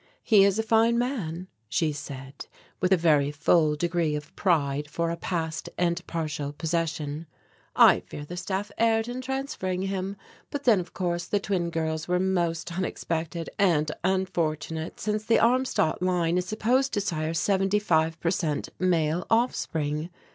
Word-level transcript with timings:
"He 0.23 0.43
is 0.45 0.57
a 0.57 0.63
fine 0.63 0.97
man," 0.97 1.47
she 1.69 1.91
said, 1.91 2.47
with 2.79 2.91
a 2.91 2.97
very 2.97 3.29
full 3.29 3.75
degree 3.75 4.15
of 4.15 4.35
pride 4.35 4.89
for 4.89 5.11
a 5.11 5.15
past 5.15 5.69
and 5.77 6.03
partial 6.07 6.53
possession. 6.53 7.27
"I 7.75 7.99
fear 7.99 8.25
the 8.25 8.35
Staff 8.35 8.71
erred 8.79 9.07
in 9.07 9.21
transferring 9.21 9.83
him, 9.83 10.15
but 10.49 10.63
then 10.63 10.79
of 10.79 10.95
course 10.95 11.25
the 11.27 11.39
twin 11.39 11.69
girls 11.69 12.07
were 12.07 12.19
most 12.19 12.75
unexpected 12.75 13.51
and 13.59 13.91
unfortunate 14.03 14.99
since 14.99 15.23
the 15.23 15.37
Armstadt 15.39 16.01
line 16.01 16.39
is 16.39 16.47
supposed 16.47 16.93
to 16.93 16.99
sire 17.01 17.35
seventy 17.35 17.77
five 17.77 18.19
per 18.19 18.31
cent, 18.31 18.69
male 18.79 19.27
offspring. 19.29 20.09